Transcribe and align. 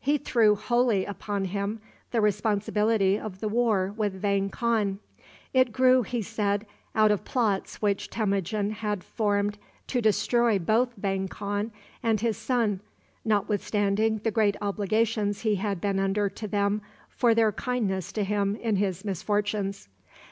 He 0.00 0.18
threw 0.18 0.56
wholly 0.56 1.04
upon 1.04 1.44
him 1.44 1.80
the 2.10 2.20
responsibility 2.20 3.16
of 3.16 3.38
the 3.38 3.46
war 3.46 3.94
with 3.96 4.12
Vang 4.12 4.50
Khan. 4.50 4.98
It 5.54 5.70
grew, 5.72 6.02
he 6.02 6.20
said, 6.20 6.66
out 6.96 7.12
of 7.12 7.24
plots 7.24 7.80
which 7.80 8.10
Temujin 8.10 8.72
had 8.72 9.04
formed 9.04 9.56
to 9.86 10.00
destroy 10.02 10.58
both 10.58 10.96
Vang 10.96 11.28
Khan 11.28 11.70
and 12.02 12.20
his 12.20 12.36
son, 12.36 12.80
notwithstanding 13.24 14.18
the 14.24 14.32
great 14.32 14.56
obligations 14.60 15.42
he 15.42 15.54
had 15.54 15.80
been 15.80 16.00
under 16.00 16.28
to 16.28 16.48
them 16.48 16.82
for 17.08 17.32
their 17.32 17.52
kindness 17.52 18.10
to 18.14 18.24
him 18.24 18.56
in 18.56 18.74
his 18.74 19.04
misfortunes. 19.04 19.86